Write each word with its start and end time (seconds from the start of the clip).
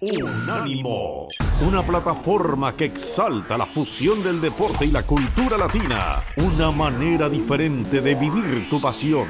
Unánimo, 0.00 1.26
una 1.60 1.82
plataforma 1.82 2.72
que 2.76 2.84
exalta 2.84 3.58
la 3.58 3.66
fusión 3.66 4.22
del 4.22 4.40
deporte 4.40 4.84
y 4.84 4.92
la 4.92 5.02
cultura 5.02 5.58
latina, 5.58 6.22
una 6.36 6.70
manera 6.70 7.28
diferente 7.28 8.00
de 8.00 8.14
vivir 8.14 8.70
tu 8.70 8.80
pasión. 8.80 9.26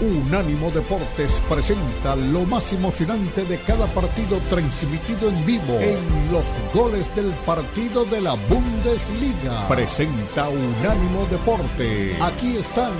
Unánimo 0.00 0.70
Deportes 0.70 1.42
presenta 1.48 2.16
lo 2.16 2.44
más 2.44 2.72
emocionante 2.72 3.44
de 3.44 3.58
cada 3.60 3.86
partido 3.88 4.38
transmitido 4.48 5.28
en 5.28 5.44
vivo 5.44 5.78
en 5.80 5.98
los 6.32 6.44
goles 6.72 7.14
del 7.14 7.30
partido 7.44 8.06
de 8.06 8.22
la 8.22 8.34
Bundesliga. 8.48 9.68
Presenta 9.68 10.48
Unánimo 10.48 11.26
Deporte. 11.30 12.16
Aquí 12.22 12.56
están 12.56 12.92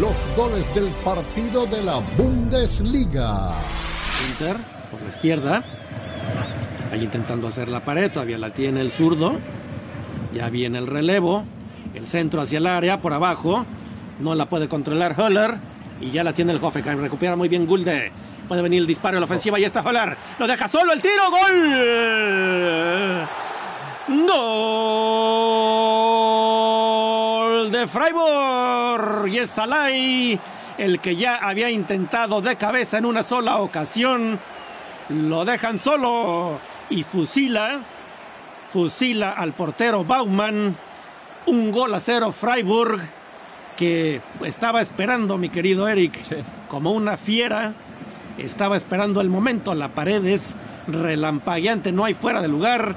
los 0.00 0.16
goles 0.36 0.72
del 0.74 0.88
partido 1.04 1.66
de 1.66 1.82
la 1.82 2.00
Bundesliga. 2.16 2.35
Inter 4.28 4.56
por 4.92 5.02
la 5.02 5.08
izquierda. 5.08 5.64
Ahí 6.92 7.02
intentando 7.02 7.48
hacer 7.48 7.68
la 7.68 7.84
pared, 7.84 8.08
todavía 8.12 8.38
la 8.38 8.50
tiene 8.50 8.82
el 8.82 8.92
zurdo. 8.92 9.40
Ya 10.32 10.48
viene 10.48 10.78
el 10.78 10.86
relevo. 10.86 11.44
El 11.92 12.06
centro 12.06 12.40
hacia 12.40 12.58
el 12.58 12.68
área, 12.68 13.00
por 13.00 13.12
abajo. 13.12 13.66
No 14.20 14.36
la 14.36 14.48
puede 14.48 14.68
controlar 14.68 15.18
Höller. 15.18 15.56
Y 16.00 16.12
ya 16.12 16.22
la 16.22 16.34
tiene 16.34 16.52
el 16.52 16.62
Hoffenheim. 16.62 17.00
Recupera 17.00 17.34
muy 17.34 17.48
bien 17.48 17.66
Gulde. 17.66 18.12
Puede 18.46 18.62
venir 18.62 18.80
el 18.80 18.86
disparo 18.86 19.18
la 19.18 19.24
ofensiva. 19.24 19.58
Y 19.58 19.64
está 19.64 19.82
Höller. 19.82 20.16
Lo 20.38 20.46
deja 20.46 20.68
solo 20.68 20.92
el 20.92 21.02
tiro. 21.02 21.14
¡Gol! 21.30 23.26
¡Gol! 27.58 27.72
De 27.72 27.88
Freiburg. 27.88 29.26
Y 29.26 29.38
es 29.38 29.50
Salai 29.50 30.38
el 30.78 31.00
que 31.00 31.16
ya 31.16 31.36
había 31.36 31.70
intentado 31.70 32.42
de 32.42 32.56
cabeza 32.56 32.98
en 32.98 33.06
una 33.06 33.22
sola 33.22 33.58
ocasión. 33.58 34.38
Lo 35.08 35.44
dejan 35.44 35.78
solo 35.78 36.58
y 36.90 37.02
fusila, 37.02 37.82
fusila 38.68 39.32
al 39.32 39.52
portero 39.52 40.04
Baumann. 40.04 40.76
Un 41.46 41.70
gol 41.70 41.94
a 41.94 42.00
cero 42.00 42.32
Freiburg 42.32 43.00
que 43.76 44.20
estaba 44.42 44.80
esperando, 44.80 45.38
mi 45.38 45.48
querido 45.48 45.88
Eric, 45.88 46.18
como 46.68 46.92
una 46.92 47.16
fiera. 47.16 47.74
Estaba 48.38 48.76
esperando 48.76 49.20
el 49.20 49.30
momento. 49.30 49.74
La 49.74 49.88
pared 49.88 50.24
es 50.26 50.56
relampagueante, 50.88 51.92
no 51.92 52.04
hay 52.04 52.14
fuera 52.14 52.42
de 52.42 52.48
lugar. 52.48 52.96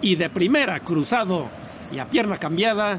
Y 0.00 0.16
de 0.16 0.30
primera, 0.30 0.80
cruzado 0.80 1.48
y 1.92 1.98
a 1.98 2.08
pierna 2.08 2.38
cambiada, 2.38 2.98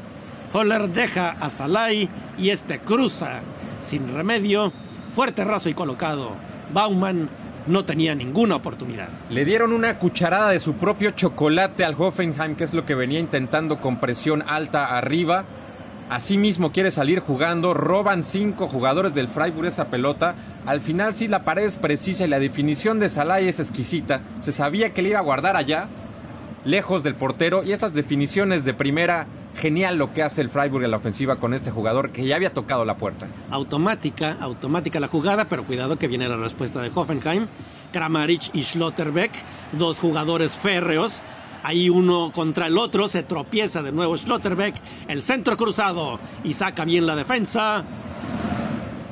Holler 0.54 0.88
deja 0.88 1.30
a 1.30 1.50
Salai 1.50 2.08
y 2.38 2.50
este 2.50 2.78
cruza 2.78 3.42
sin 3.84 4.12
remedio, 4.12 4.72
fuerte 5.14 5.44
raso 5.44 5.68
y 5.68 5.74
colocado. 5.74 6.32
Baumann 6.72 7.28
no 7.66 7.84
tenía 7.84 8.14
ninguna 8.14 8.56
oportunidad. 8.56 9.08
Le 9.30 9.44
dieron 9.44 9.72
una 9.72 9.98
cucharada 9.98 10.50
de 10.50 10.60
su 10.60 10.74
propio 10.74 11.12
chocolate 11.12 11.84
al 11.84 11.94
Hoffenheim, 11.96 12.56
que 12.56 12.64
es 12.64 12.74
lo 12.74 12.84
que 12.84 12.94
venía 12.94 13.20
intentando 13.20 13.80
con 13.80 14.00
presión 14.00 14.42
alta 14.46 14.96
arriba. 14.96 15.44
Asimismo 16.10 16.72
quiere 16.72 16.90
salir 16.90 17.20
jugando, 17.20 17.72
roban 17.72 18.24
cinco 18.24 18.68
jugadores 18.68 19.14
del 19.14 19.28
Freiburg 19.28 19.68
esa 19.68 19.88
pelota. 19.88 20.34
Al 20.66 20.80
final 20.80 21.14
sí 21.14 21.28
la 21.28 21.44
pared 21.44 21.64
es 21.64 21.76
precisa 21.76 22.24
y 22.24 22.28
la 22.28 22.38
definición 22.38 23.00
de 23.00 23.08
Salai 23.08 23.48
es 23.48 23.60
exquisita. 23.60 24.20
Se 24.40 24.52
sabía 24.52 24.92
que 24.92 25.00
le 25.00 25.10
iba 25.10 25.18
a 25.18 25.22
guardar 25.22 25.56
allá, 25.56 25.88
lejos 26.66 27.02
del 27.02 27.14
portero, 27.14 27.64
y 27.64 27.72
esas 27.72 27.94
definiciones 27.94 28.64
de 28.64 28.74
primera 28.74 29.26
genial 29.56 29.96
lo 29.96 30.12
que 30.12 30.22
hace 30.22 30.40
el 30.40 30.50
Freiburg 30.50 30.84
en 30.84 30.90
la 30.90 30.96
ofensiva 30.96 31.36
con 31.36 31.54
este 31.54 31.70
jugador 31.70 32.10
que 32.10 32.24
ya 32.26 32.36
había 32.36 32.52
tocado 32.52 32.84
la 32.84 32.96
puerta. 32.96 33.28
Automática, 33.50 34.36
automática 34.40 35.00
la 35.00 35.08
jugada, 35.08 35.48
pero 35.48 35.64
cuidado 35.64 35.98
que 35.98 36.08
viene 36.08 36.28
la 36.28 36.36
respuesta 36.36 36.82
de 36.82 36.90
Hoffenheim. 36.94 37.46
Kramaric 37.92 38.54
y 38.54 38.64
Schlotterbeck, 38.64 39.32
dos 39.72 40.00
jugadores 40.00 40.56
férreos. 40.56 41.22
Ahí 41.62 41.88
uno 41.88 42.30
contra 42.34 42.66
el 42.66 42.76
otro, 42.76 43.08
se 43.08 43.22
tropieza 43.22 43.82
de 43.82 43.92
nuevo 43.92 44.16
Schlotterbeck, 44.16 44.74
el 45.08 45.22
centro 45.22 45.56
cruzado 45.56 46.18
y 46.42 46.52
saca 46.52 46.84
bien 46.84 47.06
la 47.06 47.16
defensa 47.16 47.84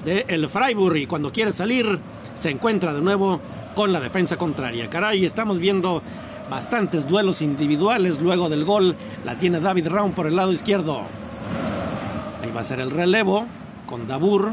de 0.04 0.26
el 0.28 0.48
Freiburg 0.48 0.96
y 0.96 1.06
cuando 1.06 1.32
quiere 1.32 1.52
salir 1.52 1.98
se 2.34 2.50
encuentra 2.50 2.92
de 2.92 3.00
nuevo 3.00 3.40
con 3.74 3.92
la 3.92 4.00
defensa 4.00 4.36
contraria. 4.36 4.90
Caray, 4.90 5.24
estamos 5.24 5.60
viendo 5.60 6.02
bastantes 6.52 7.08
duelos 7.08 7.40
individuales 7.40 8.20
luego 8.20 8.50
del 8.50 8.66
gol. 8.66 8.94
La 9.24 9.38
tiene 9.38 9.58
David 9.58 9.88
Raum 9.88 10.12
por 10.12 10.26
el 10.26 10.36
lado 10.36 10.52
izquierdo. 10.52 11.00
Ahí 12.42 12.50
va 12.54 12.60
a 12.60 12.64
ser 12.64 12.78
el 12.78 12.90
relevo 12.90 13.46
con 13.86 14.06
Dabur. 14.06 14.52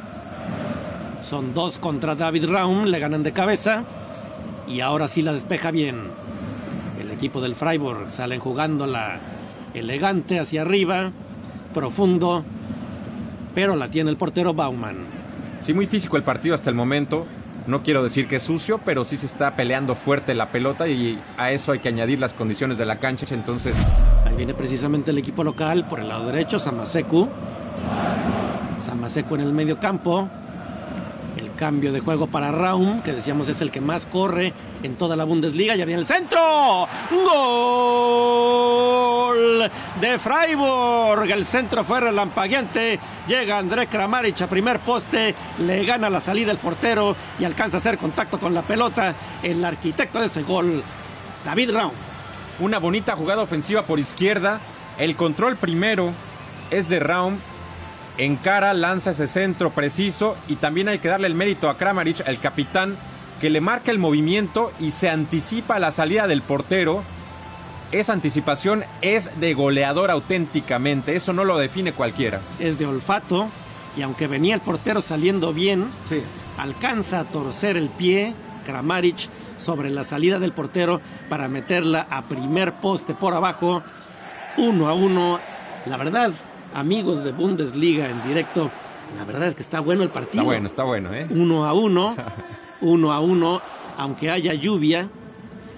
Son 1.20 1.54
dos 1.54 1.78
contra 1.78 2.16
David 2.16 2.46
Raum, 2.46 2.86
le 2.86 3.00
ganan 3.00 3.22
de 3.22 3.34
cabeza. 3.34 3.84
Y 4.66 4.80
ahora 4.80 5.10
sí 5.10 5.22
la 5.22 5.34
despeja 5.34 5.72
bien. 5.72 6.04
El 7.02 7.12
equipo 7.12 7.42
del 7.42 7.54
Freiburg 7.54 8.10
salen 8.10 8.40
jugándola 8.40 9.20
elegante 9.74 10.40
hacia 10.40 10.62
arriba, 10.62 11.12
profundo, 11.74 12.46
pero 13.54 13.76
la 13.76 13.92
tiene 13.92 14.10
el 14.10 14.16
portero 14.16 14.54
Baumann. 14.54 15.04
Sí, 15.60 15.74
muy 15.74 15.86
físico 15.86 16.16
el 16.16 16.24
partido 16.24 16.56
hasta 16.56 16.70
el 16.70 16.78
momento. 16.78 17.26
No 17.70 17.84
quiero 17.84 18.02
decir 18.02 18.28
que 18.28 18.38
es 18.38 18.44
sucio, 18.44 18.80
pero 18.84 19.06
sí 19.06 19.16
se 19.16 19.28
está 19.28 19.56
peleando 19.56 19.94
fuerte 19.94 20.34
la 20.34 20.52
pelota 20.52 20.88
y 20.88 21.22
a 21.38 21.52
eso 21.52 21.72
hay 21.72 21.78
que 21.78 21.90
añadir 21.90 22.20
las 22.20 22.34
condiciones 22.34 22.80
de 22.80 22.86
la 22.88 22.98
cancha. 22.98 23.28
Entonces, 23.30 23.78
Ahí 24.26 24.36
viene 24.36 24.56
precisamente 24.56 25.12
el 25.12 25.20
equipo 25.20 25.44
local 25.44 25.88
por 25.88 26.00
el 26.00 26.08
lado 26.08 26.26
derecho, 26.26 26.58
Samaseku. 26.58 27.30
Samaseku 28.80 29.36
en 29.36 29.42
el 29.42 29.54
medio 29.54 29.80
campo. 29.80 30.28
Cambio 31.60 31.92
de 31.92 32.00
juego 32.00 32.28
para 32.28 32.54
Raum, 32.54 33.02
que 33.02 33.12
decíamos 33.12 33.50
es 33.50 33.60
el 33.60 33.70
que 33.70 33.82
más 33.82 34.06
corre 34.06 34.54
en 34.82 34.96
toda 34.96 35.18
la 35.18 35.26
Bundesliga. 35.26 35.76
Ya 35.76 35.84
viene 35.84 36.00
el 36.00 36.08
centro. 36.08 36.88
Gol 38.40 39.70
de 40.00 40.20
Freiburg. 40.20 41.30
El 41.30 41.44
centro 41.44 41.84
fue 41.84 42.00
relampagueante. 42.00 42.98
Llega 43.28 43.58
André 43.58 43.88
Kramaric 43.88 44.42
a 44.42 44.48
primer 44.48 44.80
poste. 44.80 45.36
Le 45.60 45.84
gana 45.84 46.10
la 46.10 46.22
salida 46.22 46.54
el 46.54 46.60
portero 46.60 47.18
y 47.38 47.44
alcanza 47.44 47.76
a 47.76 47.82
hacer 47.82 47.98
contacto 47.98 48.40
con 48.40 48.54
la 48.54 48.62
pelota. 48.62 49.14
El 49.44 49.66
arquitecto 49.66 50.22
de 50.22 50.28
ese 50.28 50.44
gol, 50.44 50.82
David 51.44 51.72
Raum. 51.74 51.92
una 52.62 52.80
bonita 52.80 53.18
jugada 53.18 53.42
ofensiva 53.42 53.82
por 53.84 54.00
izquierda. 54.00 54.62
El 54.98 55.18
control 55.18 55.58
primero 55.58 56.14
es 56.72 56.88
de 56.88 57.02
Raum. 57.02 57.36
Encara, 58.20 58.74
lanza 58.74 59.12
ese 59.12 59.28
centro 59.28 59.72
preciso. 59.72 60.36
Y 60.48 60.56
también 60.56 60.90
hay 60.90 61.00
que 61.00 61.08
darle 61.08 61.28
el 61.28 61.36
mérito 61.36 61.70
a 61.70 61.78
Kramaric, 61.78 62.28
el 62.28 62.40
capitán, 62.40 62.96
que 63.40 63.50
le 63.50 63.62
marca 63.62 63.92
el 63.92 63.98
movimiento 63.98 64.72
y 64.80 64.92
se 64.92 65.10
anticipa 65.10 65.80
la 65.80 65.92
salida 65.92 66.28
del 66.28 66.42
portero. 66.42 67.02
Esa 67.92 68.14
anticipación 68.14 68.84
es 69.02 69.40
de 69.40 69.54
goleador 69.54 70.12
auténticamente. 70.12 71.16
Eso 71.16 71.34
no 71.34 71.46
lo 71.46 71.58
define 71.58 71.94
cualquiera. 71.94 72.42
es 72.60 72.78
de 72.78 72.86
olfato 72.86 73.48
y 73.98 74.02
aunque 74.02 74.28
venía 74.28 74.56
el 74.56 74.62
portero 74.62 75.02
saliendo 75.02 75.54
bien, 75.54 75.86
alcanza 76.58 77.22
a 77.22 77.24
torcer 77.24 77.78
el 77.78 77.90
pie 77.90 78.36
Kramaric 78.66 79.30
sobre 79.58 79.90
la 79.90 80.04
salida 80.04 80.40
del 80.40 80.54
portero 80.54 81.02
para 81.28 81.48
meterla 81.48 82.06
a 82.10 82.28
primer 82.28 82.74
poste 82.74 83.14
por 83.14 83.34
abajo, 83.34 83.82
uno 84.58 84.90
a 84.90 84.94
uno. 84.94 85.40
La 85.86 85.98
verdad, 85.98 86.32
amigos 86.74 87.24
de 87.24 87.32
Bundesliga 87.32 88.10
en 88.10 88.22
directo, 88.28 88.72
la 89.18 89.26
verdad 89.26 89.48
es 89.48 89.56
que 89.56 89.62
está 89.62 89.80
bueno 89.80 90.04
el 90.04 90.10
partido. 90.10 90.42
Está 90.42 90.44
bueno, 90.44 90.68
está 90.68 90.84
bueno, 90.84 91.14
¿eh? 91.14 91.28
Uno 91.30 91.66
a 91.66 91.74
uno, 91.74 92.16
uno 92.82 93.12
a 93.12 93.20
uno, 93.20 93.62
aunque 93.98 94.30
haya 94.30 94.54
lluvia. 94.54 95.10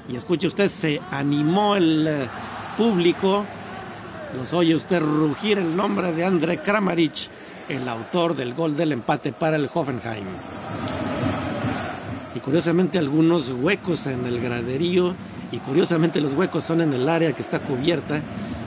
Y 0.09 0.15
escuche 0.15 0.47
usted, 0.47 0.69
se 0.69 0.99
animó 1.11 1.75
el 1.75 2.07
eh, 2.07 2.27
público. 2.77 3.45
Los 4.35 4.53
oye 4.53 4.75
usted 4.75 5.01
rugir 5.01 5.57
el 5.57 5.75
nombre 5.75 6.13
de 6.13 6.25
André 6.25 6.61
Kramaric, 6.61 7.29
el 7.69 7.87
autor 7.87 8.35
del 8.35 8.53
gol 8.53 8.75
del 8.75 8.91
empate 8.93 9.31
para 9.31 9.57
el 9.57 9.69
Hoffenheim. 9.73 10.25
Y 12.35 12.39
curiosamente 12.39 12.97
algunos 12.97 13.49
huecos 13.49 14.07
en 14.07 14.25
el 14.25 14.41
graderío 14.41 15.13
y 15.51 15.57
curiosamente 15.59 16.21
los 16.21 16.33
huecos 16.33 16.63
son 16.63 16.81
en 16.81 16.93
el 16.93 17.07
área 17.09 17.33
que 17.33 17.41
está 17.41 17.59
cubierta. 17.59 18.21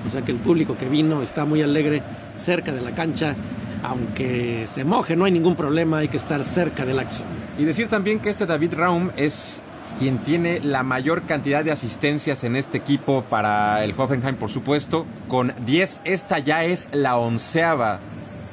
O 0.06 0.11
sea 0.11 0.23
que 0.23 0.33
el 0.33 0.39
público 0.39 0.77
que 0.77 0.89
vino 0.89 1.23
está 1.23 1.45
muy 1.45 1.62
alegre 1.62 2.03
cerca 2.37 2.73
de 2.73 2.81
la 2.81 2.93
cancha. 2.93 3.37
Aunque 3.83 4.67
se 4.67 4.85
moje, 4.85 5.15
no 5.15 5.27
hay 5.27 5.33
ningún 5.33 5.56
problema, 5.56 5.99
hay 5.99 6.09
que 6.09 6.17
estar 6.17 6.43
cerca 6.43 6.87
de 6.87 6.95
la 6.95 7.03
acción. 7.03 7.29
Y 7.59 7.65
decir 7.65 7.89
también 7.89 8.19
que 8.19 8.31
este 8.31 8.47
David 8.47 8.75
Raum 8.75 9.11
es 9.17 9.62
quien 9.99 10.19
tiene 10.19 10.61
la 10.61 10.83
mayor 10.83 11.23
cantidad 11.23 11.65
de 11.65 11.71
asistencias 11.71 12.45
en 12.45 12.56
este 12.56 12.79
equipo 12.79 13.25
para 13.29 13.85
el 13.85 13.95
Hoffenheim, 13.97 14.37
por 14.37 14.51
supuesto, 14.51 15.06
con 15.29 15.55
10. 15.67 16.03
Esta 16.05 16.39
ya 16.39 16.65
es 16.65 16.91
la 16.93 17.17
onceava 17.17 18.00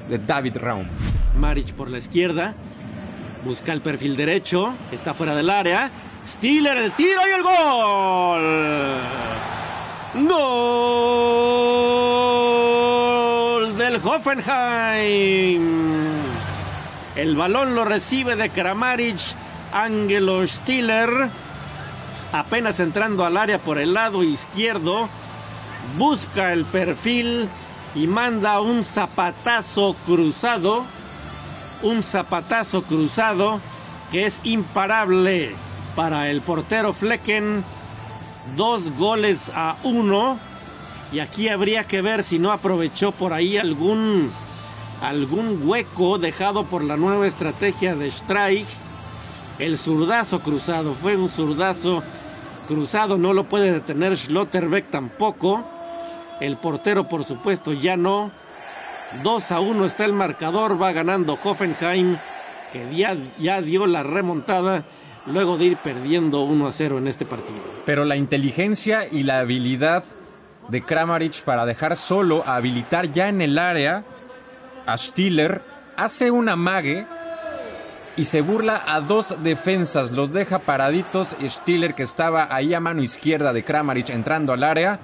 de 0.09 0.19
David 0.19 0.57
Raum. 0.57 0.85
Maric 1.37 1.73
por 1.73 1.89
la 1.89 1.97
izquierda. 1.97 2.53
Busca 3.45 3.73
el 3.73 3.81
perfil 3.81 4.15
derecho. 4.15 4.75
Está 4.91 5.13
fuera 5.13 5.35
del 5.35 5.49
área. 5.49 5.89
Stiller 6.25 6.77
el 6.77 6.91
tiro 6.91 7.21
y 7.27 7.35
el 7.35 7.43
gol. 7.43 9.60
Gol 10.13 10.27
del 13.77 13.95
Hoffenheim. 14.03 15.61
El 17.15 17.37
balón 17.37 17.75
lo 17.75 17.85
recibe 17.85 18.35
de 18.35 18.49
Kramaric 18.49 19.19
Angelo 19.71 20.45
Stiller, 20.45 21.29
apenas 22.33 22.81
entrando 22.81 23.23
al 23.25 23.37
área 23.37 23.59
por 23.59 23.77
el 23.77 23.93
lado 23.93 24.21
izquierdo, 24.23 25.07
busca 25.97 26.51
el 26.51 26.65
perfil 26.65 27.47
y 27.95 28.07
manda 28.07 28.59
un 28.59 28.83
zapatazo 28.83 29.95
cruzado, 30.05 30.83
un 31.83 32.03
zapatazo 32.03 32.83
cruzado 32.83 33.61
que 34.11 34.25
es 34.25 34.41
imparable 34.43 35.55
para 35.95 36.29
el 36.29 36.41
portero 36.41 36.91
Flecken. 36.91 37.63
Dos 38.55 38.91
goles 38.97 39.51
a 39.55 39.77
uno. 39.83 40.37
Y 41.11 41.19
aquí 41.19 41.49
habría 41.49 41.83
que 41.83 42.01
ver 42.01 42.23
si 42.23 42.39
no 42.39 42.51
aprovechó 42.51 43.11
por 43.11 43.33
ahí 43.33 43.57
algún, 43.57 44.31
algún 45.01 45.67
hueco 45.67 46.17
dejado 46.17 46.65
por 46.65 46.83
la 46.83 46.97
nueva 46.97 47.27
estrategia 47.27 47.95
de 47.95 48.09
Streich. 48.09 48.67
El 49.59 49.77
zurdazo 49.77 50.39
cruzado 50.39 50.93
fue 50.93 51.17
un 51.17 51.29
zurdazo 51.29 52.01
cruzado, 52.67 53.17
no 53.17 53.33
lo 53.33 53.43
puede 53.43 53.71
detener 53.71 54.15
Schlotterbeck 54.15 54.89
tampoco. 54.89 55.63
El 56.39 56.55
portero, 56.55 57.07
por 57.07 57.23
supuesto, 57.23 57.73
ya 57.73 57.97
no. 57.97 58.31
2 59.23 59.51
a 59.51 59.59
1 59.59 59.85
está 59.85 60.05
el 60.05 60.13
marcador, 60.13 60.81
va 60.81 60.93
ganando 60.93 61.37
Hoffenheim, 61.43 62.17
que 62.71 63.15
ya 63.37 63.61
dio 63.61 63.85
la 63.85 64.03
remontada 64.03 64.85
luego 65.25 65.57
de 65.57 65.65
ir 65.65 65.77
perdiendo 65.77 66.41
1 66.43 66.67
a 66.67 66.71
0 66.71 66.97
en 66.97 67.07
este 67.07 67.25
partido. 67.25 67.59
Pero 67.85 68.05
la 68.05 68.15
inteligencia 68.15 69.07
y 69.07 69.23
la 69.23 69.39
habilidad 69.39 70.03
de 70.67 70.81
Kramaric 70.81 71.43
para 71.43 71.65
dejar 71.65 71.97
solo 71.97 72.43
a 72.45 72.55
habilitar 72.55 73.11
ya 73.11 73.29
en 73.29 73.41
el 73.41 73.57
área 73.57 74.03
a 74.85 74.97
Stiller 74.97 75.61
hace 75.97 76.31
una 76.31 76.55
mague 76.55 77.05
y 78.17 78.25
se 78.25 78.41
burla 78.41 78.83
a 78.85 79.01
dos 79.01 79.35
defensas, 79.41 80.11
los 80.11 80.33
deja 80.33 80.59
paraditos. 80.59 81.35
Stiller, 81.41 81.93
que 81.93 82.03
estaba 82.03 82.53
ahí 82.53 82.73
a 82.73 82.79
mano 82.79 83.01
izquierda 83.01 83.53
de 83.53 83.63
Kramaric 83.63 84.09
entrando 84.09 84.53
al 84.53 84.63
área, 84.63 84.99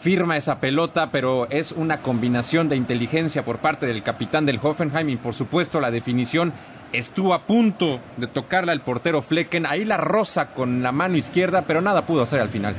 firma 0.00 0.36
esa 0.36 0.60
pelota, 0.60 1.10
pero 1.10 1.48
es 1.50 1.72
una 1.72 2.00
combinación 2.00 2.68
de 2.68 2.76
inteligencia 2.76 3.44
por 3.44 3.58
parte 3.58 3.86
del 3.86 4.02
capitán 4.02 4.46
del 4.46 4.60
Hoffenheim 4.62 5.10
y 5.10 5.16
por 5.16 5.34
supuesto 5.34 5.80
la 5.80 5.90
definición 5.90 6.52
estuvo 6.92 7.34
a 7.34 7.42
punto 7.42 8.00
de 8.16 8.26
tocarla 8.26 8.72
el 8.72 8.80
portero 8.80 9.22
Flecken, 9.22 9.66
ahí 9.66 9.84
la 9.84 9.96
rosa 9.96 10.52
con 10.52 10.82
la 10.82 10.92
mano 10.92 11.16
izquierda, 11.16 11.62
pero 11.62 11.80
nada 11.80 12.06
pudo 12.06 12.22
hacer 12.22 12.40
al 12.40 12.48
final. 12.48 12.74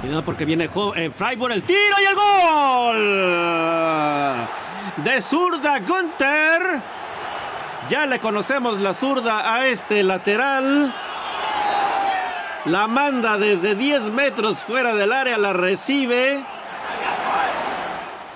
Cuidado 0.00 0.24
porque 0.24 0.44
viene 0.44 0.64
eh, 0.96 1.10
el 1.18 1.62
tiro 1.62 1.96
y 2.00 2.04
el 2.04 2.14
gol 2.14 3.46
de 4.96 5.22
zurda 5.22 5.78
Gunther. 5.80 6.80
Ya 7.88 8.06
le 8.06 8.18
conocemos 8.18 8.80
la 8.80 8.94
zurda 8.94 9.54
a 9.54 9.66
este 9.68 10.02
lateral. 10.02 10.92
La 12.64 12.88
manda 12.88 13.38
desde 13.38 13.76
10 13.76 14.10
metros 14.12 14.58
fuera 14.58 14.94
del 14.94 15.12
área, 15.12 15.38
la 15.38 15.52
recibe. 15.52 16.42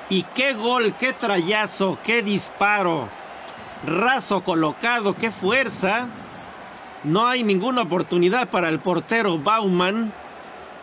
Y 0.09 0.23
qué 0.35 0.55
gol, 0.55 0.95
qué 0.99 1.13
trayazo, 1.13 1.99
qué 2.05 2.23
disparo. 2.23 3.09
Raso 3.87 4.43
colocado, 4.45 5.15
qué 5.15 5.31
fuerza. 5.31 6.09
No 7.03 7.27
hay 7.27 7.43
ninguna 7.43 7.83
oportunidad 7.83 8.49
para 8.49 8.69
el 8.69 8.79
portero 8.79 9.39
Baumann. 9.39 10.13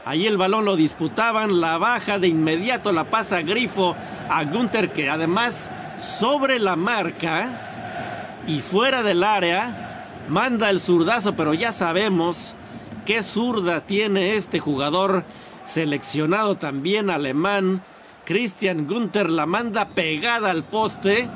Ahí 0.03 0.25
el 0.25 0.37
balón 0.37 0.65
lo 0.65 0.75
disputaban, 0.75 1.59
la 1.59 1.77
baja 1.77 2.17
de 2.17 2.27
inmediato, 2.27 2.91
la 2.91 3.03
pasa 3.05 3.41
Grifo 3.41 3.95
a 4.29 4.43
Gunther, 4.45 4.91
que 4.93 5.09
además 5.09 5.69
sobre 5.99 6.59
la 6.59 6.75
marca 6.75 8.41
y 8.47 8.61
fuera 8.61 9.03
del 9.03 9.23
área 9.23 10.23
manda 10.29 10.69
el 10.69 10.79
zurdazo, 10.79 11.35
pero 11.35 11.53
ya 11.53 11.71
sabemos 11.71 12.55
qué 13.05 13.21
zurda 13.21 13.81
tiene 13.81 14.35
este 14.35 14.59
jugador 14.59 15.23
seleccionado 15.65 16.55
también 16.55 17.09
alemán. 17.09 17.81
Christian 18.25 18.87
Gunther 18.87 19.29
la 19.29 19.45
manda 19.45 19.89
pegada 19.89 20.51
al 20.51 20.63
poste. 20.63 21.29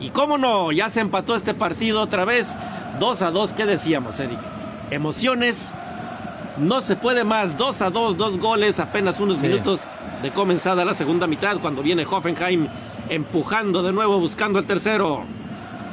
Y 0.00 0.10
cómo 0.10 0.38
no, 0.38 0.72
ya 0.72 0.90
se 0.90 1.00
empató 1.00 1.36
este 1.36 1.54
partido 1.54 2.00
otra 2.02 2.24
vez. 2.24 2.56
2 3.00 3.22
a 3.22 3.30
2, 3.30 3.54
¿qué 3.54 3.66
decíamos, 3.66 4.20
Eric? 4.20 4.38
Emociones 4.90 5.72
no 6.56 6.80
se 6.80 6.96
puede 6.96 7.24
más. 7.24 7.56
2 7.56 7.82
a 7.82 7.90
2, 7.90 8.16
dos 8.16 8.38
goles, 8.38 8.80
apenas 8.80 9.20
unos 9.20 9.40
minutos 9.40 9.82
de 10.22 10.30
comenzada 10.30 10.84
la 10.84 10.94
segunda 10.94 11.26
mitad, 11.26 11.58
cuando 11.58 11.82
viene 11.82 12.06
Hoffenheim 12.08 12.68
empujando 13.08 13.82
de 13.82 13.92
nuevo, 13.92 14.18
buscando 14.18 14.58
el 14.58 14.66
tercero. 14.66 15.24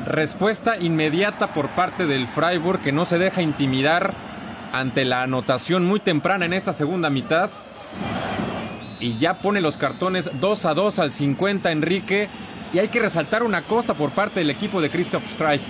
Respuesta 0.05 0.77
inmediata 0.79 1.53
por 1.53 1.69
parte 1.69 2.05
del 2.05 2.27
Freiburg, 2.27 2.81
que 2.81 2.91
no 2.91 3.05
se 3.05 3.19
deja 3.19 3.41
intimidar 3.41 4.13
ante 4.71 5.05
la 5.05 5.23
anotación 5.23 5.85
muy 5.85 5.99
temprana 5.99 6.45
en 6.45 6.53
esta 6.53 6.73
segunda 6.73 7.09
mitad. 7.09 7.49
Y 8.99 9.17
ya 9.17 9.41
pone 9.41 9.61
los 9.61 9.77
cartones 9.77 10.31
2 10.39 10.65
a 10.65 10.73
2 10.73 10.99
al 10.99 11.11
50 11.11 11.71
Enrique. 11.71 12.29
Y 12.73 12.79
hay 12.79 12.87
que 12.87 12.99
resaltar 12.99 13.43
una 13.43 13.63
cosa 13.63 13.93
por 13.93 14.11
parte 14.11 14.39
del 14.39 14.49
equipo 14.49 14.81
de 14.81 14.89
Christoph 14.89 15.25
Streich 15.25 15.61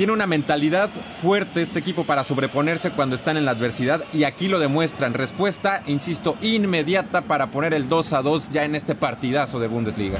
tiene 0.00 0.14
una 0.14 0.26
mentalidad 0.26 0.88
fuerte 1.20 1.60
este 1.60 1.78
equipo 1.78 2.04
para 2.04 2.24
sobreponerse 2.24 2.90
cuando 2.90 3.14
están 3.14 3.36
en 3.36 3.44
la 3.44 3.50
adversidad 3.50 4.02
y 4.14 4.24
aquí 4.24 4.48
lo 4.48 4.58
demuestran. 4.58 5.12
Respuesta, 5.12 5.82
insisto, 5.84 6.38
inmediata 6.40 7.20
para 7.20 7.48
poner 7.48 7.74
el 7.74 7.86
2 7.86 8.14
a 8.14 8.22
2 8.22 8.50
ya 8.50 8.64
en 8.64 8.76
este 8.76 8.94
partidazo 8.94 9.60
de 9.60 9.68
Bundesliga. 9.68 10.18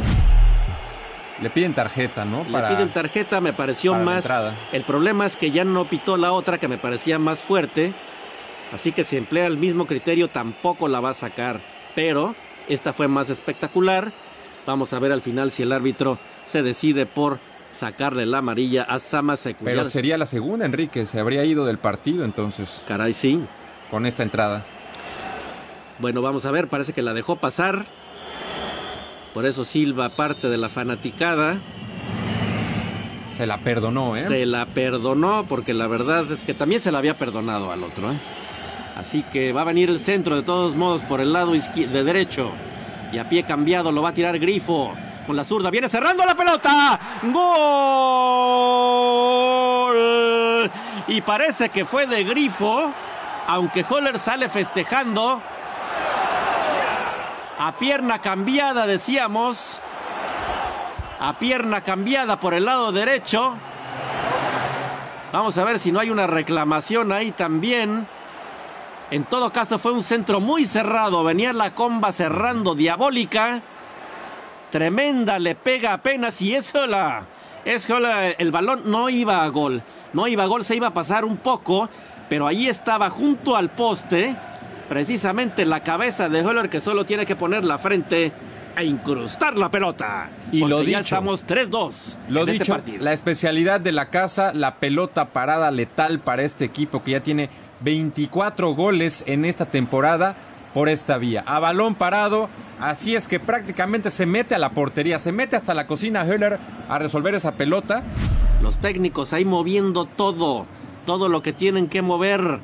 Le 1.40 1.48
piden 1.48 1.72
tarjeta, 1.72 2.26
¿no? 2.26 2.44
Le 2.44 2.60
piden 2.68 2.90
tarjeta, 2.90 3.40
me 3.40 3.54
pareció 3.54 3.94
más. 3.94 4.28
El 4.72 4.84
problema 4.84 5.24
es 5.24 5.36
que 5.36 5.50
ya 5.50 5.64
no 5.64 5.86
pitó 5.86 6.18
la 6.18 6.32
otra 6.32 6.58
que 6.58 6.68
me 6.68 6.76
parecía 6.76 7.18
más 7.18 7.40
fuerte. 7.40 7.94
Así 8.74 8.92
que 8.92 9.02
si 9.02 9.16
emplea 9.16 9.46
el 9.46 9.56
mismo 9.56 9.86
criterio 9.86 10.28
tampoco 10.28 10.88
la 10.88 11.00
va 11.00 11.08
a 11.08 11.14
sacar. 11.14 11.58
Pero 11.94 12.34
esta 12.68 12.92
fue 12.92 13.08
más 13.08 13.30
espectacular. 13.30 14.12
Vamos 14.66 14.92
a 14.92 14.98
ver 14.98 15.12
al 15.12 15.22
final 15.22 15.50
si 15.50 15.62
el 15.62 15.72
árbitro 15.72 16.18
se 16.44 16.62
decide 16.62 17.06
por 17.06 17.38
sacarle 17.70 18.26
la 18.26 18.38
amarilla 18.38 18.82
a 18.82 18.98
Sama 18.98 19.36
Pero 19.64 19.88
sería 19.88 20.18
la 20.18 20.26
segunda, 20.26 20.66
Enrique. 20.66 21.06
Se 21.06 21.20
habría 21.20 21.44
ido 21.44 21.64
del 21.64 21.78
partido 21.78 22.24
entonces. 22.24 22.84
Caray, 22.86 23.12
sí. 23.12 23.40
Con 23.90 24.06
esta 24.06 24.22
entrada. 24.22 24.64
Bueno, 25.98 26.22
vamos 26.22 26.44
a 26.46 26.50
ver. 26.50 26.68
Parece 26.68 26.92
que 26.92 27.02
la 27.02 27.14
dejó 27.14 27.36
pasar. 27.36 27.84
Por 29.34 29.46
eso 29.46 29.64
Silva, 29.64 30.16
parte 30.16 30.48
de 30.48 30.56
la 30.56 30.68
fanaticada. 30.68 31.60
Se 33.32 33.46
la 33.46 33.58
perdonó, 33.58 34.16
¿eh? 34.16 34.24
Se 34.24 34.44
la 34.44 34.66
perdonó 34.66 35.46
porque 35.48 35.72
la 35.72 35.86
verdad 35.86 36.30
es 36.32 36.44
que 36.44 36.52
también 36.52 36.80
se 36.80 36.90
la 36.90 36.98
había 36.98 37.16
perdonado 37.16 37.70
al 37.70 37.84
otro, 37.84 38.12
¿eh? 38.12 38.20
Así 38.96 39.22
que 39.22 39.52
va 39.52 39.62
a 39.62 39.64
venir 39.64 39.88
el 39.88 39.98
centro 39.98 40.36
de 40.36 40.42
todos 40.42 40.74
modos 40.74 41.02
por 41.02 41.20
el 41.20 41.32
lado 41.32 41.52
de 41.52 42.04
derecho. 42.04 42.52
Y 43.12 43.18
a 43.18 43.28
pie 43.28 43.42
cambiado 43.44 43.90
lo 43.92 44.02
va 44.02 44.10
a 44.10 44.14
tirar 44.14 44.38
Grifo 44.38 44.94
con 45.26 45.36
la 45.36 45.44
zurda. 45.44 45.70
Viene 45.70 45.88
cerrando 45.88 46.24
la 46.24 46.34
pelota. 46.34 46.98
Gol. 47.22 47.50
Y 51.08 51.20
parece 51.20 51.68
que 51.68 51.84
fue 51.84 52.06
de 52.06 52.24
grifo. 52.24 52.92
Aunque 53.46 53.84
Holler 53.88 54.18
sale 54.18 54.48
festejando. 54.48 55.40
A 57.58 57.72
pierna 57.78 58.20
cambiada, 58.20 58.86
decíamos. 58.86 59.80
A 61.20 61.38
pierna 61.38 61.82
cambiada 61.82 62.40
por 62.40 62.54
el 62.54 62.64
lado 62.64 62.90
derecho. 62.90 63.56
Vamos 65.32 65.56
a 65.58 65.64
ver 65.64 65.78
si 65.78 65.92
no 65.92 66.00
hay 66.00 66.10
una 66.10 66.26
reclamación 66.26 67.12
ahí 67.12 67.30
también. 67.30 68.08
En 69.10 69.24
todo 69.24 69.52
caso 69.52 69.78
fue 69.78 69.92
un 69.92 70.02
centro 70.02 70.40
muy 70.40 70.66
cerrado. 70.66 71.24
Venía 71.24 71.52
la 71.52 71.74
comba 71.74 72.12
cerrando 72.12 72.74
diabólica 72.74 73.62
tremenda, 74.70 75.38
le 75.38 75.54
pega 75.54 75.92
apenas 75.92 76.40
y 76.40 76.54
eso 76.54 76.86
la, 76.86 77.26
es 77.64 77.88
el 78.38 78.50
balón 78.50 78.82
no 78.86 79.10
iba 79.10 79.42
a 79.42 79.48
gol, 79.48 79.82
no 80.12 80.26
iba 80.26 80.44
a 80.44 80.46
gol, 80.46 80.64
se 80.64 80.76
iba 80.76 80.88
a 80.88 80.94
pasar 80.94 81.24
un 81.24 81.36
poco, 81.36 81.90
pero 82.28 82.46
ahí 82.46 82.68
estaba 82.68 83.10
junto 83.10 83.56
al 83.56 83.70
poste, 83.70 84.34
precisamente 84.88 85.66
la 85.66 85.82
cabeza 85.82 86.28
de 86.28 86.42
Holler 86.42 86.70
que 86.70 86.80
solo 86.80 87.04
tiene 87.04 87.26
que 87.26 87.36
poner 87.36 87.64
la 87.64 87.78
frente 87.78 88.32
e 88.76 88.84
incrustar 88.84 89.58
la 89.58 89.70
pelota. 89.70 90.30
Y 90.52 90.60
lo 90.60 90.80
dicho, 90.80 90.92
ya 90.92 91.00
estamos 91.00 91.46
3-2. 91.46 92.16
Lo 92.28 92.40
este 92.40 92.52
dicho, 92.52 92.76
la 93.00 93.12
especialidad 93.12 93.80
de 93.80 93.92
la 93.92 94.08
casa, 94.08 94.52
la 94.54 94.76
pelota 94.76 95.26
parada 95.26 95.70
letal 95.70 96.20
para 96.20 96.42
este 96.42 96.64
equipo 96.64 97.02
que 97.02 97.10
ya 97.12 97.20
tiene 97.20 97.50
24 97.80 98.74
goles 98.74 99.24
en 99.26 99.44
esta 99.44 99.66
temporada 99.66 100.36
por 100.74 100.88
esta 100.88 101.18
vía. 101.18 101.42
A 101.46 101.58
balón 101.58 101.94
parado, 101.94 102.48
así 102.78 103.14
es 103.14 103.26
que 103.28 103.40
prácticamente 103.40 104.10
se 104.10 104.26
mete 104.26 104.54
a 104.54 104.58
la 104.58 104.70
portería, 104.70 105.18
se 105.18 105.32
mete 105.32 105.56
hasta 105.56 105.74
la 105.74 105.86
cocina 105.86 106.24
Höller 106.24 106.58
a 106.88 106.98
resolver 106.98 107.34
esa 107.34 107.56
pelota. 107.56 108.02
Los 108.62 108.78
técnicos 108.78 109.32
ahí 109.32 109.44
moviendo 109.44 110.04
todo, 110.04 110.66
todo 111.06 111.28
lo 111.28 111.42
que 111.42 111.52
tienen 111.52 111.88
que 111.88 112.02
mover, 112.02 112.60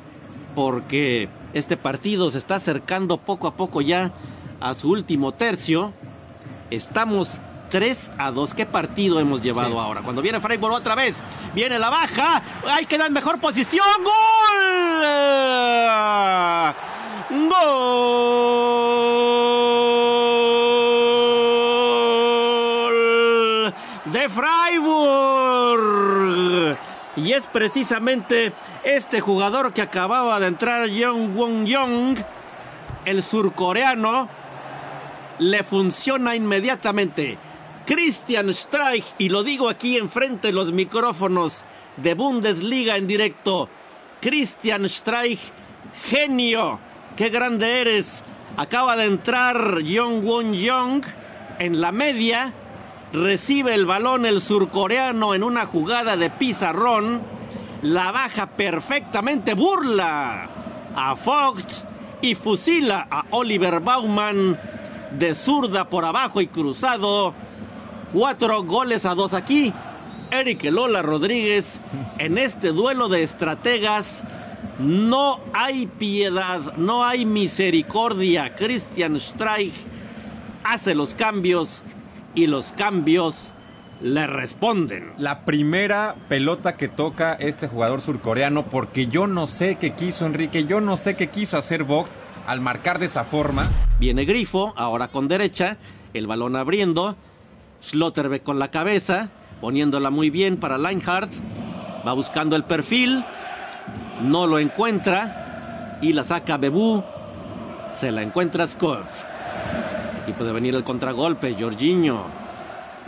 porque 0.55 1.29
este 1.53 1.77
partido 1.77 2.29
se 2.31 2.37
está 2.37 2.55
acercando 2.55 3.17
poco 3.17 3.47
a 3.47 3.55
poco 3.55 3.81
ya 3.81 4.11
a 4.59 4.73
su 4.73 4.91
último 4.91 5.31
tercio. 5.31 5.93
Estamos 6.69 7.41
3 7.69 8.11
a 8.17 8.31
2. 8.31 8.53
¿Qué 8.53 8.65
partido 8.65 9.19
hemos 9.19 9.41
llevado 9.41 9.79
ahora? 9.79 10.01
Cuando 10.01 10.21
viene 10.21 10.39
Freiburg 10.39 10.73
otra 10.73 10.95
vez, 10.95 11.21
viene 11.53 11.77
la 11.79 11.89
baja, 11.89 12.41
hay 12.65 12.85
que 12.85 12.97
dar 12.97 13.11
mejor 13.11 13.39
posición. 13.39 13.85
¡Gol! 14.03 14.13
¡Gol! 17.49 18.27
De 24.05 24.29
Freiburg. 24.29 25.27
Y 27.17 27.33
es 27.33 27.47
precisamente 27.47 28.53
este 28.83 29.19
jugador 29.21 29.73
que 29.73 29.81
acababa 29.81 30.39
de 30.39 30.47
entrar, 30.47 30.87
Young 30.87 31.35
Won 31.35 31.65
Young, 31.65 32.19
el 33.05 33.23
surcoreano, 33.23 34.29
le 35.39 35.63
funciona 35.63 36.35
inmediatamente. 36.35 37.39
Christian 37.87 38.53
Streich, 38.53 39.05
y 39.17 39.29
lo 39.29 39.43
digo 39.43 39.69
aquí 39.69 39.95
enfrente 39.95 40.47
de 40.47 40.53
los 40.53 40.73
micrófonos 40.73 41.63
de 41.95 42.15
Bundesliga 42.15 42.97
en 42.97 43.07
directo. 43.07 43.69
Christian 44.19 44.89
Streich, 44.89 45.39
genio, 46.09 46.81
qué 47.15 47.29
grande 47.29 47.79
eres. 47.79 48.25
Acaba 48.57 48.97
de 48.97 49.05
entrar 49.05 49.79
Young 49.79 50.21
Won 50.25 50.53
Young 50.53 51.05
en 51.59 51.79
la 51.79 51.93
media. 51.93 52.51
Recibe 53.13 53.73
el 53.73 53.85
balón 53.85 54.25
el 54.25 54.41
surcoreano 54.41 55.33
en 55.33 55.43
una 55.43 55.65
jugada 55.65 56.17
de 56.17 56.29
pizarrón. 56.29 57.21
La 57.83 58.11
baja 58.11 58.47
perfectamente, 58.47 59.53
burla 59.53 60.49
a 60.93 61.15
Fox 61.15 61.85
y 62.21 62.35
fusila 62.35 63.07
a 63.09 63.23
Oliver 63.29 63.79
Baumann 63.79 64.59
de 65.11 65.33
zurda 65.33 65.87
por 65.87 66.03
abajo 66.03 66.41
y 66.41 66.47
cruzado. 66.47 67.46
Cuatro 68.13 68.63
goles 68.63 69.05
a 69.05 69.15
dos 69.15 69.33
aquí. 69.33 69.73
Eric 70.31 70.63
Lola 70.65 71.01
Rodríguez 71.01 71.81
en 72.19 72.37
este 72.37 72.69
duelo 72.69 73.09
de 73.09 73.23
estrategas. 73.23 74.23
No 74.79 75.39
hay 75.53 75.87
piedad, 75.87 76.75
no 76.77 77.03
hay 77.03 77.25
misericordia. 77.25 78.55
Christian 78.55 79.19
Streich 79.19 79.73
hace 80.63 80.95
los 80.95 81.15
cambios 81.15 81.83
y 82.35 82.47
los 82.47 82.71
cambios 82.73 83.53
le 84.01 84.27
responden. 84.27 85.11
La 85.17 85.43
primera 85.43 86.15
pelota 86.29 86.77
que 86.77 86.87
toca 86.87 87.33
este 87.33 87.67
jugador 87.67 88.01
surcoreano, 88.01 88.63
porque 88.63 89.07
yo 89.07 89.27
no 89.27 89.47
sé 89.47 89.75
qué 89.75 89.93
quiso 89.93 90.25
Enrique, 90.25 90.65
yo 90.65 90.81
no 90.81 90.97
sé 90.97 91.15
qué 91.15 91.27
quiso 91.27 91.57
hacer 91.57 91.83
Vogt 91.83 92.13
al 92.45 92.61
marcar 92.61 92.99
de 92.99 93.07
esa 93.07 93.25
forma. 93.25 93.67
Viene 93.99 94.25
Grifo, 94.25 94.73
ahora 94.77 95.07
con 95.07 95.27
derecha, 95.27 95.77
el 96.13 96.27
balón 96.27 96.55
abriendo. 96.55 97.17
Schlotterbeck 97.81 98.43
con 98.43 98.59
la 98.59 98.69
cabeza, 98.69 99.29
poniéndola 99.61 100.09
muy 100.09 100.29
bien 100.29 100.57
para 100.57 100.77
Leinhardt. 100.77 101.31
Va 102.05 102.13
buscando 102.13 102.55
el 102.55 102.63
perfil, 102.63 103.23
no 104.21 104.47
lo 104.47 104.59
encuentra 104.59 105.99
y 106.01 106.13
la 106.13 106.23
saca 106.23 106.57
Bebú. 106.57 107.03
Se 107.91 108.11
la 108.11 108.21
encuentra 108.21 108.67
Skov. 108.67 109.05
Aquí 110.21 110.33
puede 110.33 110.51
venir 110.51 110.75
el 110.75 110.83
contragolpe, 110.83 111.55
Jorginho. 111.57 112.25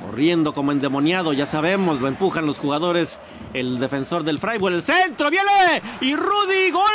Corriendo 0.02 0.54
como 0.54 0.72
endemoniado, 0.72 1.34
ya 1.34 1.46
sabemos, 1.46 2.00
lo 2.00 2.08
empujan 2.08 2.46
los 2.46 2.58
jugadores. 2.58 3.20
El 3.54 3.80
defensor 3.80 4.24
del 4.24 4.40
Freiburg, 4.40 4.76
el 4.76 4.82
centro, 4.82 5.30
viene. 5.30 5.82
Y 6.00 6.16
Rudy, 6.16 6.72
gol. 6.72 6.90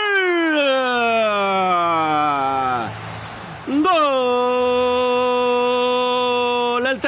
Gol. 3.82 4.54
El 6.86 7.00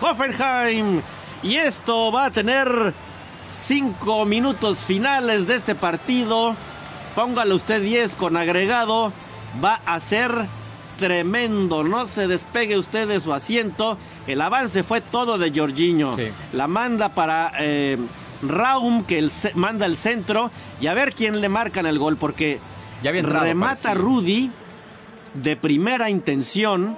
Hoffenheim. 0.00 1.00
Y 1.42 1.56
esto 1.56 2.10
va 2.10 2.26
a 2.26 2.30
tener 2.30 2.94
cinco 3.52 4.24
minutos 4.24 4.78
finales 4.78 5.46
de 5.46 5.56
este 5.56 5.74
partido. 5.74 6.54
Póngale 7.14 7.54
usted 7.54 7.82
10 7.82 8.16
con 8.16 8.36
agregado. 8.36 9.12
Va 9.62 9.80
a 9.86 10.00
ser 10.00 10.32
tremendo. 10.98 11.84
No 11.84 12.06
se 12.06 12.26
despegue 12.26 12.78
usted 12.78 13.06
de 13.08 13.20
su 13.20 13.32
asiento. 13.32 13.98
El 14.26 14.40
avance 14.40 14.82
fue 14.82 15.00
todo 15.00 15.38
de 15.38 15.52
Jorginho. 15.54 16.16
Sí. 16.16 16.28
La 16.52 16.66
manda 16.66 17.10
para 17.10 17.52
eh, 17.58 17.98
Raum, 18.42 19.04
que 19.04 19.18
el 19.18 19.30
manda 19.54 19.86
el 19.86 19.96
centro. 19.96 20.50
Y 20.80 20.86
a 20.86 20.94
ver 20.94 21.14
quién 21.14 21.40
le 21.40 21.48
marcan 21.48 21.86
el 21.86 21.98
gol, 21.98 22.16
porque 22.16 22.58
Ya 23.02 23.12
remata. 23.12 23.94
Rudy 23.94 24.50
de 25.34 25.56
primera 25.56 26.10
intención. 26.10 26.96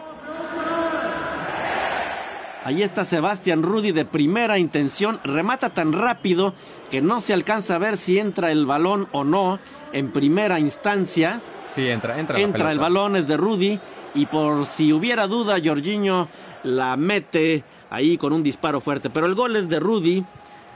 Ahí 2.66 2.82
está 2.82 3.04
Sebastián 3.04 3.62
Rudy 3.62 3.92
de 3.92 4.04
primera 4.04 4.58
intención. 4.58 5.20
Remata 5.23 5.70
tan 5.70 5.92
rápido 5.92 6.52
que 6.90 7.00
no 7.00 7.20
se 7.20 7.32
alcanza 7.32 7.76
a 7.76 7.78
ver 7.78 7.96
si 7.96 8.18
entra 8.18 8.50
el 8.50 8.66
balón 8.66 9.06
o 9.12 9.23
no 9.23 9.61
en 9.92 10.11
primera 10.11 10.58
instancia. 10.58 11.40
Sí, 11.76 11.88
entra, 11.88 12.18
entra. 12.18 12.37
la 12.37 12.42
Entra 12.42 12.73
el 12.73 12.80
balón, 12.80 13.14
es 13.14 13.28
de 13.28 13.37
Rudy. 13.37 13.78
Y 14.16 14.26
por 14.26 14.66
si 14.66 14.92
hubiera 14.92 15.28
duda, 15.28 15.58
Jorginho 15.64 16.26
la 16.64 16.96
mete 16.96 17.62
ahí 17.88 18.18
con 18.18 18.32
un 18.32 18.42
disparo 18.42 18.80
fuerte. 18.80 19.11
Pero 19.11 19.26
el 19.26 19.37
gol 19.37 19.54
es 19.54 19.68
de 19.68 19.78
Rudy. 19.78 20.25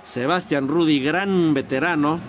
Sebastián 0.04 0.68
Rudy, 0.68 1.00
gran 1.00 1.54
veterano. 1.54 2.20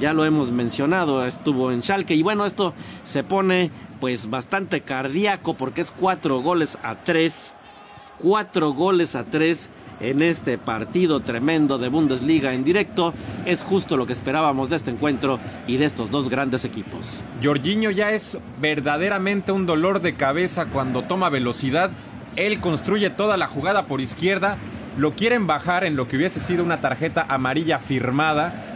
Ya 0.00 0.12
lo 0.12 0.26
hemos 0.26 0.50
mencionado, 0.50 1.24
estuvo 1.24 1.72
en 1.72 1.82
Schalke. 1.82 2.14
Y 2.14 2.22
bueno, 2.22 2.44
esto 2.44 2.74
se 3.04 3.24
pone 3.24 3.70
pues 4.00 4.28
bastante 4.28 4.82
cardíaco 4.82 5.54
porque 5.54 5.80
es 5.80 5.90
cuatro 5.90 6.40
goles 6.42 6.76
a 6.82 6.96
tres. 6.96 7.54
Cuatro 8.18 8.72
goles 8.72 9.16
a 9.16 9.24
tres 9.24 9.70
en 10.00 10.20
este 10.20 10.58
partido 10.58 11.20
tremendo 11.20 11.78
de 11.78 11.88
Bundesliga 11.88 12.52
en 12.52 12.64
directo. 12.64 13.14
Es 13.46 13.62
justo 13.62 13.96
lo 13.96 14.06
que 14.06 14.12
esperábamos 14.12 14.68
de 14.68 14.76
este 14.76 14.90
encuentro 14.90 15.38
y 15.66 15.76
de 15.76 15.86
estos 15.86 16.10
dos 16.10 16.28
grandes 16.28 16.64
equipos. 16.64 17.22
Jorginho 17.42 17.90
ya 17.90 18.10
es 18.10 18.38
verdaderamente 18.60 19.52
un 19.52 19.66
dolor 19.66 20.00
de 20.00 20.14
cabeza 20.14 20.66
cuando 20.66 21.02
toma 21.04 21.30
velocidad. 21.30 21.90
Él 22.36 22.60
construye 22.60 23.10
toda 23.10 23.36
la 23.36 23.46
jugada 23.46 23.86
por 23.86 24.00
izquierda. 24.00 24.56
Lo 24.98 25.12
quieren 25.12 25.46
bajar 25.46 25.84
en 25.84 25.96
lo 25.96 26.06
que 26.06 26.16
hubiese 26.16 26.40
sido 26.40 26.64
una 26.64 26.80
tarjeta 26.80 27.26
amarilla 27.28 27.78
firmada. 27.78 28.68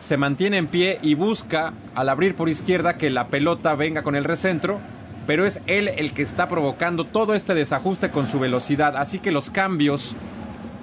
Se 0.00 0.16
mantiene 0.16 0.58
en 0.58 0.66
pie 0.66 0.98
y 1.02 1.14
busca 1.14 1.72
al 1.94 2.08
abrir 2.08 2.36
por 2.36 2.48
izquierda 2.48 2.96
que 2.96 3.10
la 3.10 3.26
pelota 3.26 3.74
venga 3.74 4.02
con 4.02 4.14
el 4.14 4.24
recentro. 4.24 4.80
Pero 5.26 5.44
es 5.44 5.60
él 5.66 5.88
el 5.88 6.12
que 6.12 6.22
está 6.22 6.48
provocando 6.48 7.04
todo 7.04 7.34
este 7.34 7.54
desajuste 7.54 8.10
con 8.10 8.28
su 8.28 8.38
velocidad. 8.38 8.96
Así 8.96 9.18
que 9.18 9.32
los 9.32 9.50
cambios 9.50 10.14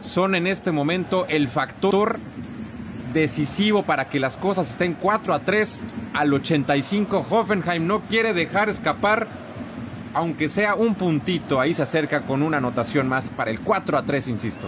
son 0.02 0.36
en 0.36 0.48
este 0.48 0.72
momento 0.72 1.26
el 1.28 1.48
factor 1.48 2.20
decisivo 3.14 3.84
para 3.84 4.10
que 4.10 4.20
las 4.20 4.38
cosas 4.38 4.70
estén 4.70 4.96
4 4.96 5.34
a 5.34 5.40
3 5.40 5.84
al 6.14 6.34
85. 6.34 7.26
Hoffenheim 7.30 7.88
no 7.88 8.02
quiere 8.02 8.34
dejar 8.34 8.70
escapar, 8.70 9.28
aunque 10.14 10.50
sea 10.50 10.76
un 10.76 10.96
puntito. 10.96 11.60
Ahí 11.60 11.74
se 11.74 11.84
acerca 11.84 12.22
con 12.22 12.42
una 12.42 12.58
anotación 12.58 13.08
más 13.08 13.30
para 13.30 13.52
el 13.52 13.62
4 13.62 13.98
a 13.98 14.04
3, 14.04 14.28
insisto. 14.28 14.68